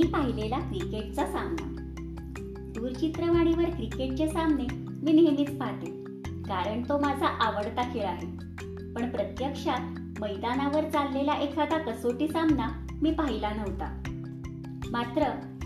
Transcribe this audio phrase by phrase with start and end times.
[0.00, 1.76] मी पाहिलेला क्रिकेटचा सामना.
[2.74, 5.86] दूरचित्रवाणीवर क्रिकेटचे सामने मी नेहमीच पाहते
[6.26, 8.26] कारण तो माझा आवडता खेळ आहे.
[8.92, 9.80] पण प्रत्यक्षात
[10.20, 14.02] मैदानावर चाललेला एखादा कसोटी सामना मी पाहिला नव्हता.
[14.90, 15.22] मात्र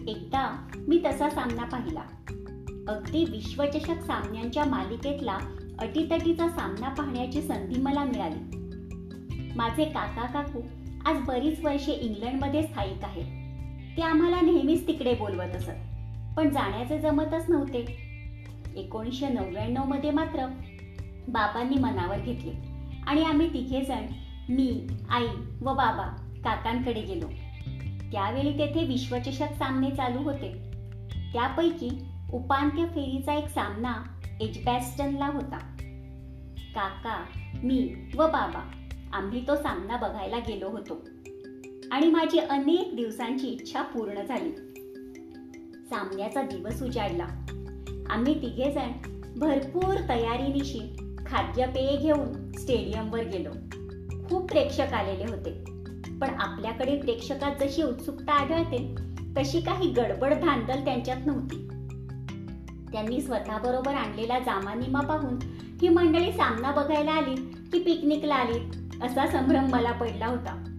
[0.09, 2.03] एकदा मी तसा सामना पाहिला.
[2.89, 5.39] अगदी विश्वचषक सामन्यांच्या मालिकेतला
[5.79, 8.57] अटीतटीचा सामना पाहण्याची संधी मला मिळाली.
[9.57, 10.61] माझे काका काकू
[11.05, 13.44] आज बरीच वर्षे इंग्लंडमध्ये स्थायिक आहेत.
[13.97, 15.71] ते आम्हाला नेहमीच तिकडे बोलवत असत.
[16.37, 18.05] पण जाण्याचे जमतच नव्हते.
[18.77, 20.47] एकोणीसशे नव्याण्णवमध्ये मात्र
[21.29, 22.53] बाबांनी मनावर घेतले
[23.07, 24.07] आणि आम्ही तिघे जण
[24.49, 25.27] मी आई
[25.61, 27.27] व बाबा काकांकडे गेलो.
[28.13, 30.53] त्यावेळी तेथे विश्वचषक सामने चालू होते.
[31.33, 33.95] त्यापैकी उपांत्य फेरीचा एक सामना
[34.41, 35.59] एजबॅस्टनला होता.
[36.75, 37.25] काका
[37.63, 38.71] मी व बाबा
[39.13, 41.09] आम्ही तो सामना बघायला गेलो होतो.
[41.95, 44.51] आणि माझी अनेक दिवसांची इच्छा पूर्ण झाली.
[45.91, 47.27] सामन्याचा दिवस उजाडला.
[48.11, 48.93] आम्ही तिघे जण
[49.37, 53.51] भरपूर तयारीनिशी खाद्यपेय घेऊन स्टेडियमवर गेलो.
[54.29, 55.51] खूप प्रेक्षक आलेले होते.
[56.19, 58.95] पण आपल्याकडे प्रेक्षकात जशी उत्सुकता आढळते
[59.39, 61.69] तशी काही गडबड धांदल त्यांच्यात नव्हती.
[62.93, 65.39] त्यांनी स्वतःबरोबर आणलेला जामानिमा पाहून
[65.83, 67.35] ही मंडळी सामना बघायला आली
[67.73, 68.59] की पिकनिकला आली
[69.03, 70.71] असा संभ्रम मला पडला होता.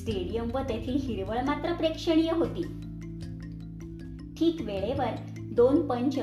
[0.00, 2.62] स्टेडियम व तेथील हिरवळ मात्र प्रेक्षणीय होती.
[4.38, 5.16] ठीक वेळेवर
[5.52, 6.18] दोन पंच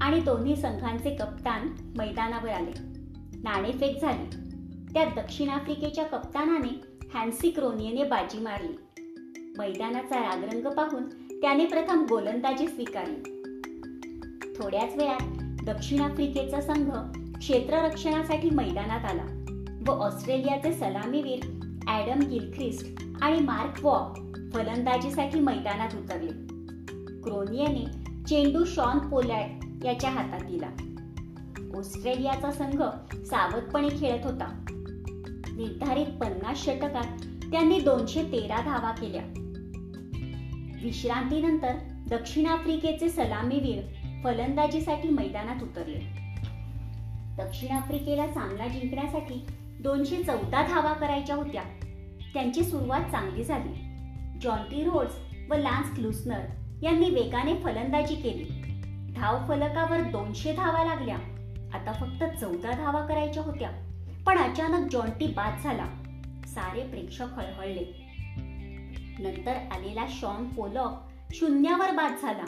[0.00, 1.68] आणि दोन्ही संघांचे कप्तान
[1.98, 2.70] मैदानावर आले.
[3.42, 4.36] नाणेफेक झाली.
[4.92, 6.80] त्यात दक्षिण आफ्रिकेच्या कप्तानाने
[7.14, 8.72] हॅन्सी क्रोनियने बाजी मारली.
[9.58, 11.08] मैदानाचा रागरंग पाहून
[11.40, 13.34] त्याने प्रथम गोलंदाजी स्वीकारली.
[14.58, 16.90] थोड्याच वेळात दक्षिण आफ्रिकेचा संघ
[17.38, 19.26] क्षेत्ररक्षणासाठी मैदानात आला
[19.86, 21.44] व ऑस्ट्रेलियाचे सलामीवीर
[21.88, 23.98] ॲडम गिलख्रिस्ट आणि मार्क वॉ
[24.54, 26.32] फलंदाजीसाठी मैदानात उतरले.
[27.22, 27.84] क्रोनियने
[28.24, 29.50] चेंडू शॉन पोलॅड
[29.84, 30.68] याच्या हातात दिला.
[31.78, 32.82] ऑस्ट्रेलियाचा संघ
[33.24, 34.64] सावधपणे खेळत होता.
[35.50, 37.04] निर्धारित पन्नास षटकात
[37.50, 39.22] त्यांनी दोनशे तेरा धावा केल्या.
[40.82, 41.72] विश्रांतीनंतर
[42.08, 43.82] दक्षिण आफ्रिकेचे सलामीवीर
[44.24, 46.00] फलंदाजीसाठी मैदानात उतरले.
[47.36, 49.46] दक्षिण आफ्रिकेला सामना जिंकण्यासाठी
[49.80, 51.62] दोनशे चौदा धावा करायच्या होत्या.
[52.34, 53.72] त्यांची सुरुवात चांगली झाली.
[54.40, 55.14] जॉन्टी रोड्स
[55.50, 56.40] व लान्स क्लुसनर
[56.82, 58.44] यांनी वेगाने फलंदाजी केली.
[59.12, 61.16] धाव फलकावर दोनशे धावा लागल्या.
[61.74, 63.70] आता फक्त चौदा धावा करायच्या होत्या.
[64.26, 65.86] पण अचानक जॉन्टी बाद झाला.
[66.46, 68.04] सारे प्रेक्षक हळहळले.
[69.18, 71.02] नंतर आलेला शॉन पोलॉक
[71.34, 72.44] शून्यावर बाद झाला.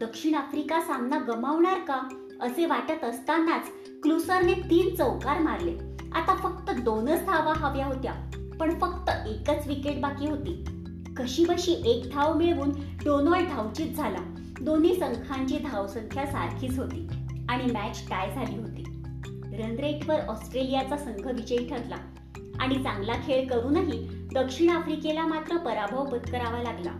[0.00, 3.70] दक्षिण आफ्रिका सामना गमावणार का असे वाटत असतानाच
[4.02, 5.78] क्लुसरने तीन चौकार मारले.
[6.12, 8.30] आता फक्त दोनच धावा हव्या होत्या.
[8.60, 10.64] पण फक्त एकच विकेट बाकी होती.
[11.16, 12.70] कशीबशी एक धाव मिळवून
[13.04, 14.34] डोनॉल्ड धावचीत झाला.
[14.60, 17.08] दोन्ही संघांची धावसंख्या सारखीच होती
[17.48, 18.84] आणि मॅच टाय झाली होती.
[19.56, 21.96] रनरेटवर ऑस्ट्रेलियाचा संघ विजयी ठरला
[22.60, 26.90] आणि चांगला खेळ करूनही दक्षिण आफ्रिकेला मात्र पराभव पत्करावा लागला.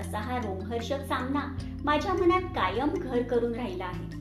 [0.00, 4.19] असा हा रोमहर्षक सामना माझ्या मनात कायम घर करून राहिला आहे.